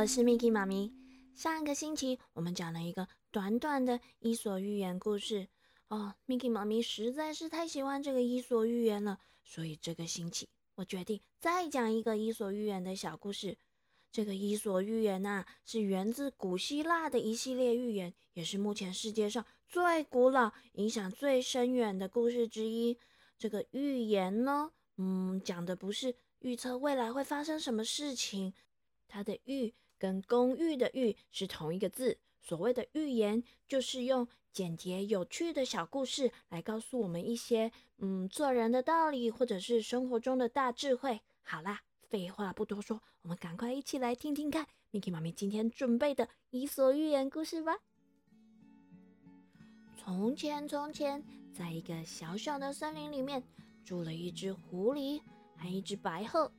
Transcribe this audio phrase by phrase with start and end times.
[0.00, 0.90] 我是 Miki 妈咪。
[1.34, 5.48] 上个星期我们讲了一个短短的伊索寓言故事
[5.88, 13.58] 哦，Miki 妈咪实在是太喜欢这个伊索寓言了，所以这个星期我决定再讲一个伊索寓言的小故事。
[14.10, 22.96] 这个伊索寓言呐，是源自古希腊的一系列寓言，也是目前世界上最古老、影响最深远的故事之一。
[23.36, 28.54] 这个寓言呢，嗯，讲的不是预测未来会发生什么事情，
[29.06, 32.18] 它的“寓”跟公寓的“寓”是同一个字。
[32.40, 41.20] 所谓的寓言，就是用简洁有趣的小故事来告诉我们一些嗯做人的道理，或者是生活中的大智慧。
[41.42, 41.82] 好啦。
[42.08, 47.78] 废话不多说，我们赶快一起来听听看，Miki 妈咪今天准备的伊索寓言故事吧。
[49.96, 53.40] 从前，从前，在一个小小的森林里面，
[53.84, 55.22] 住了一只狐狸，
[55.54, 56.50] 还一只白鹤。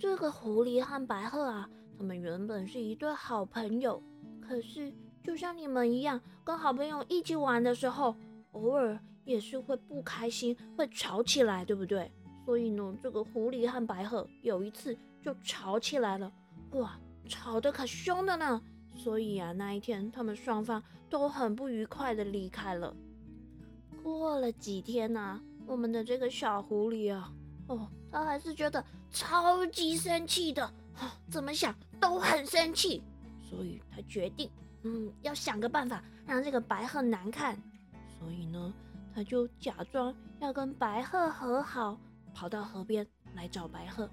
[0.00, 1.70] 这个狐狸和白鹤啊，
[2.02, 4.02] 他们原本是一对好朋友。
[4.40, 8.12] 可是，就像你们一样，跟好朋友一起玩的时候，
[8.50, 12.10] 偶尔也是会不开心，会吵起来，对不对？
[12.44, 16.32] 所以呢，这个狐狸和白鹤有一次就吵起来了，
[16.72, 18.60] 哇，吵得可凶的呢。
[18.96, 22.92] 所以啊，那一天他们双方都很不愉快的离开了。
[24.02, 27.32] 过了几天呢，我们的这个小狐狸啊，
[27.68, 30.66] 哦，他还是觉得超级生气的，
[30.98, 33.02] 哦怎么想都很生气。
[33.40, 34.50] 所以他决定，
[34.82, 37.56] 嗯，要想个办法让这个白鹤难看。
[38.18, 38.74] 所以呢，
[39.14, 41.96] 他就假装要跟白鹤和好。
[42.34, 44.08] 跑到河边来找白鹤。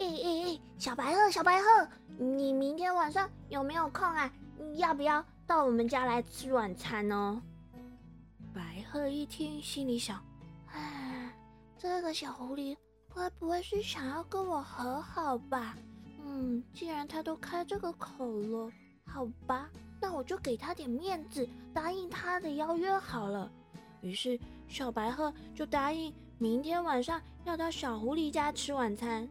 [0.00, 4.28] 哎哎哎，小白鹤，小白鹤，你明天晚上有没有空啊？
[4.74, 7.40] 要不要到我们家来吃晚餐呢？
[8.52, 10.20] 白鹤一听，心里想：
[10.72, 11.32] 哎，
[11.78, 12.76] 这个小狐狸
[13.08, 15.76] 会不会是想要跟我和好吧？
[16.34, 18.72] 嗯，既然他都开这个口了，
[19.04, 19.68] 好吧，
[20.00, 23.52] 那我就给他点面子，答应他的邀约好了。
[24.00, 26.12] 于是，小白鹤就答应。
[26.38, 29.28] 明天晚上要到小狐狸家吃晚餐。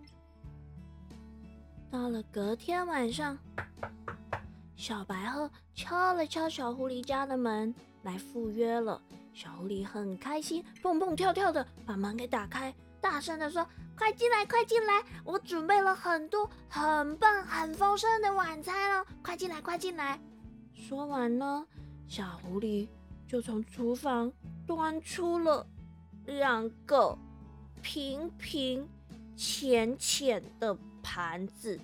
[1.90, 3.38] 到了隔天晚上，
[4.76, 7.74] 小白鹤敲了敲小狐狸家的门，
[8.04, 9.02] 来赴约了。
[9.34, 13.68] 小狐狸很开心，蹦蹦跳跳的把门给打开，大声的说
[13.98, 15.04] ：“快进来，快进来！
[15.26, 20.20] 我准备了很多很棒、很丰盛的晚餐哦，快进来，快进来！”
[20.74, 21.66] 说完呢，
[22.08, 22.88] 小狐狸
[23.28, 24.32] 就从厨房
[24.66, 25.66] 端出了。
[26.26, 27.18] 两个
[27.82, 28.88] 平平
[29.36, 31.80] 浅浅的盘子，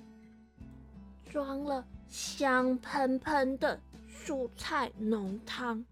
[1.27, 5.83] 装了香喷喷的蔬菜浓汤。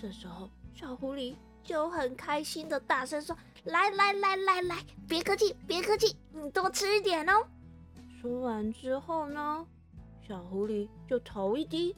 [0.00, 1.34] 这时候，小狐狸
[1.64, 7.46] 就很开心的大声说：“来来来来来，别客气，别客气，你多吃一点哦。”
[8.20, 9.66] 说完之后呢，
[10.26, 11.96] 小狐狸就头一低，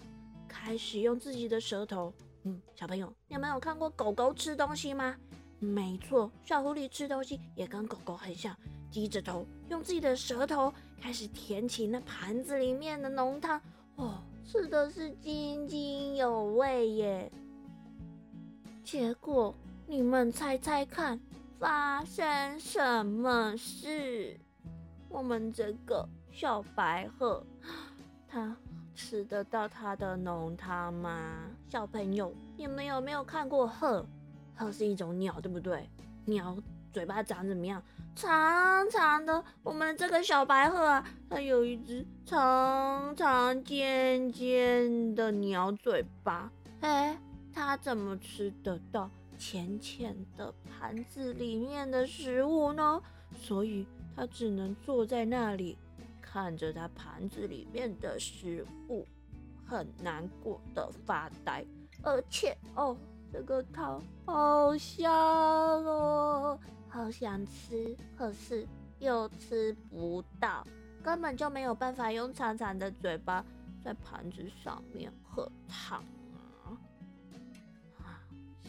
[0.48, 2.12] 开始用自己的舌头。
[2.44, 5.16] 嗯，小朋友，你们有看过狗狗吃东西吗？
[5.58, 8.56] 没错，小狐狸吃东西也跟狗狗很像，
[8.90, 13.60] 低着头，用自己的舌头开始舔起那盘子里面的浓汤，
[13.96, 17.32] 哦，吃的是津津有味耶。
[18.86, 19.52] 结果
[19.88, 21.18] 你们猜猜看，
[21.58, 24.38] 发生什么事？
[25.08, 27.44] 我们这个小白鹤，
[28.30, 28.56] 它
[28.94, 31.50] 吃得到它的浓汤吗？
[31.68, 34.06] 小朋友，你们有没有看过鹤？
[34.54, 35.90] 鹤是一种鸟，对不对？
[36.24, 36.56] 鸟
[36.92, 37.82] 嘴巴长怎么样？
[38.14, 39.42] 长长的。
[39.64, 46.48] 我们这个小白鹤啊，它有一只长长尖尖的鸟嘴巴。
[46.82, 47.18] 哎，
[47.56, 53.02] 它怎么吃得到浅浅的盘子里面的食物呢？
[53.34, 55.78] 所以它只能坐在那里，
[56.20, 59.06] 看着它盘子里面的食物，
[59.66, 61.64] 很难过的发呆。
[62.02, 62.96] 而且哦。
[63.32, 68.66] 这个汤好香哦，好想吃，可是
[69.00, 70.64] 又吃不到，
[71.02, 73.44] 根本就没有办法用长长的嘴巴
[73.82, 76.02] 在盘子上面喝汤！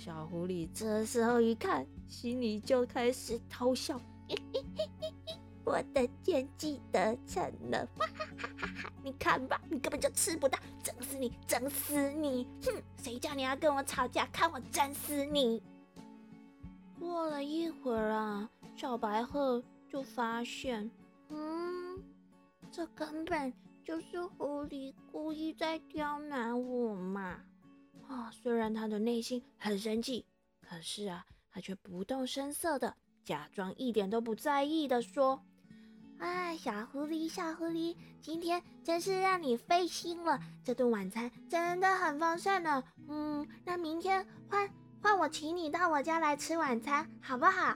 [0.08, 4.00] 小狐狸这时候一看，心里就开始偷笑，
[4.30, 8.26] 嘿嘿嘿嘿嘿，我的奸计得逞了，哈哈
[8.58, 8.94] 哈哈！
[9.04, 12.48] 你看吧，你根本就吃不到，整死你，整死你！
[12.64, 14.26] 哼，谁叫你要跟我吵架？
[14.28, 15.62] 看我整死你！
[16.98, 20.90] 过了一会儿啊，小白鹤就发现，
[21.28, 22.02] 嗯，
[22.72, 27.42] 这根本就是狐狸故意在刁难我嘛！
[28.08, 30.26] 啊，虽然他的内心很生气，
[30.62, 35.42] 可是啊，他却不动声色的假装一点都不在意的说
[36.20, 40.40] ：“哎，小狐狸，小狐狸，今天真是让你费心了。
[40.64, 42.84] 这顿晚餐真的很丰盛呢。
[43.08, 44.70] 嗯，那明天换
[45.02, 47.76] 换我请你到我家来吃晚餐，好不好？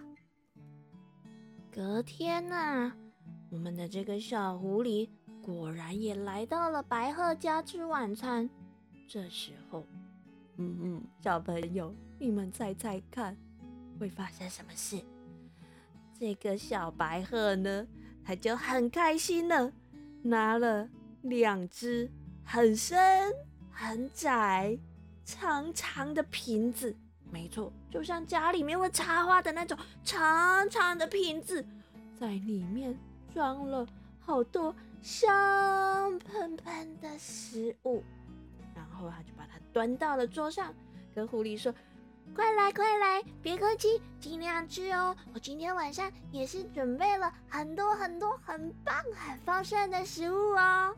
[1.71, 2.93] 隔天呢，
[3.51, 5.09] 我们的这个小狐狸
[5.41, 8.49] 果然也来到了白鹤家吃晚餐。
[9.07, 9.85] 这时候，
[10.57, 13.35] 嗯嗯，小朋友，你们猜猜看，
[13.99, 15.01] 会发生什么事？
[16.19, 17.87] 这个小白鹤呢？
[18.23, 19.73] 他就很开心的
[20.21, 20.87] 拿了
[21.23, 22.07] 两只
[22.43, 23.33] 很深、
[23.71, 24.77] 很窄、
[25.25, 26.95] 长长的瓶子，
[27.31, 31.65] 没错，就像家里面会插花的那种长长的瓶子，
[32.19, 32.95] 在里面
[33.33, 33.87] 装了
[34.19, 38.03] 好多香喷喷的食物，
[38.75, 40.73] 然后他就把它端到了桌上，
[41.13, 41.73] 跟狐狸说。
[42.33, 45.13] 快来快来，别客气，尽量吃哦！
[45.33, 50.95] 我今天晚上也是准备了很多很多很棒很丰盛的食物哦。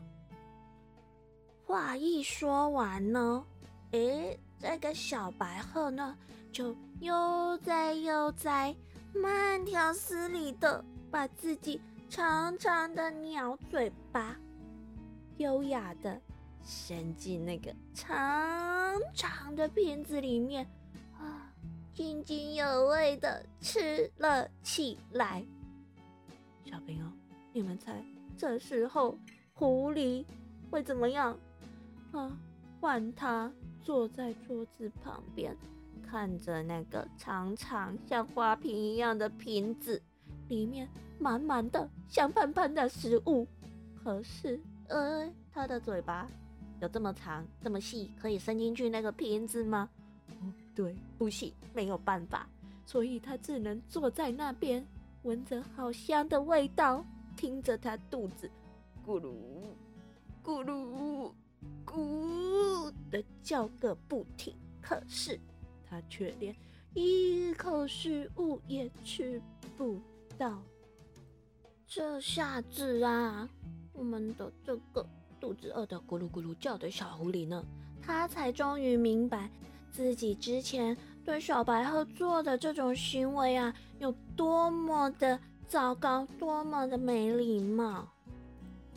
[1.66, 3.44] 话一说完呢，
[3.90, 6.16] 诶，这个小白鹤呢，
[6.52, 8.72] 就悠哉悠哉、
[9.12, 14.36] 慢条斯理的把自己长长的鸟嘴巴，
[15.38, 16.20] 优雅的
[16.64, 20.66] 伸进那个长长的瓶子里面。
[21.18, 21.52] 啊，
[21.92, 25.44] 津津有味的吃了起来。
[26.64, 27.04] 小朋友，
[27.52, 28.04] 你们猜
[28.36, 29.16] 这时候
[29.52, 30.24] 狐狸
[30.70, 31.38] 会怎么样？
[32.12, 32.36] 啊，
[32.80, 33.52] 换他
[33.82, 35.56] 坐在桌子旁边，
[36.08, 40.02] 看着那个长长像花瓶一样的瓶子，
[40.48, 40.88] 里面
[41.18, 43.46] 满满的香喷喷的食物。
[44.02, 46.28] 可是，呃，他的嘴巴
[46.84, 49.88] 有这么长、这么细，可以伸进去那个瓶子吗？
[50.74, 52.46] 对，不行，没有办法，
[52.84, 54.86] 所以他只能坐在那边，
[55.22, 57.02] 闻着好香的味道，
[57.38, 58.50] 听着他肚子
[59.06, 59.32] 咕噜
[60.44, 61.32] 咕噜
[61.86, 64.54] 咕的叫个不停。
[64.82, 65.40] 可是
[65.88, 66.54] 他却连
[66.92, 69.40] 一口食物也吃
[69.78, 69.98] 不
[70.36, 70.62] 到。
[71.86, 73.48] 这下子啊，
[73.94, 75.06] 我们的这个
[75.44, 77.62] 肚子饿的咕噜咕噜叫的小狐狸呢，
[78.00, 79.50] 他才终于明白。
[79.92, 85.38] 自己之前对小白鹤做的这种行为啊，有多么的
[85.68, 88.08] 糟糕，多么的没礼貌。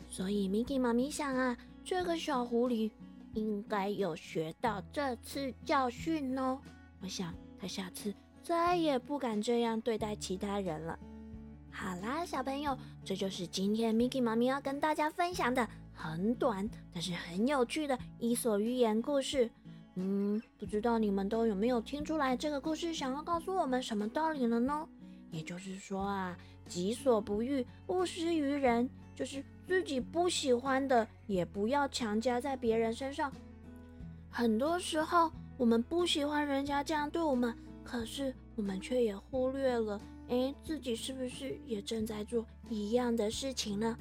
[0.08, 1.54] 所以，Miki 妈咪想啊，
[1.84, 2.90] 这个小狐狸
[3.34, 6.58] 应该有学到这次教训哦。
[7.02, 10.98] 我想，他下次再也不敢这样对待其他人了。
[11.70, 12.74] 好啦，小朋友，
[13.04, 15.68] 这就是今天 Miki 妈咪要跟大家分享的
[15.98, 19.50] 很短但是很有趣的伊索寓言故事。
[19.96, 24.88] 嗯，不知道你们都有没有听出来这个故事想要告诉我们什么道理了呢？
[25.32, 33.32] 也就是说啊，己所不欲，勿施于人，就是自己不喜欢的，也不要强加在别人身上。
[34.30, 37.52] 很多时候，我们不喜欢人家这样对我们，
[37.82, 43.98] 可是我们却也忽略了，哎，自己是不是也正在做一样的事情呢？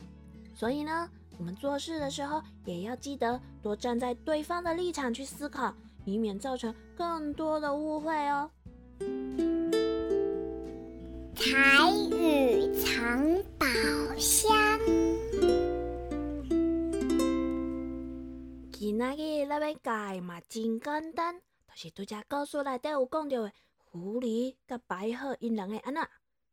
[0.53, 5.73] 所以呢，我们做事的时候也要记得多站在对方的立场去思考。
[6.07, 8.49] 以免造成更多的误会哦。
[11.35, 13.67] 彩雨藏宝
[14.17, 14.49] 箱。
[18.71, 26.09] 今仔日咱要教嘛真简单，就是拄只故事内底有讲到的狐狸甲白鹤因两个安那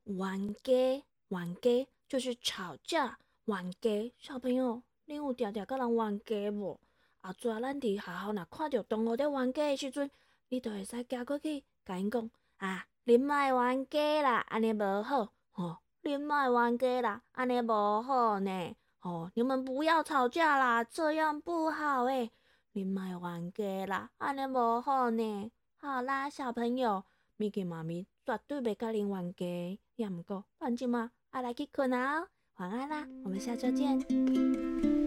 [0.06, 6.80] 冤家，冤家就是吵架，冤家小朋友，你有定定甲人冤家无？
[7.20, 10.10] 后仔咱伫学校若看到同学在冤家的时阵，
[10.48, 22.30] 你就会使行过去，甲因讲啊，恁莫冤家啦，安尼无好，吼，恁莫冤家啦，安尼无好呢，吼，你们不要吵架啦，这样不好诶，
[22.72, 25.50] 恁莫冤家啦，安尼无好呢。
[25.76, 27.04] 好啦，小朋友，
[27.36, 32.26] 咪吉妈咪绝对袂甲恁冤家，也毋过，反正嘛，爱来去困啊，
[32.58, 35.03] 晚安啦，我们下周见。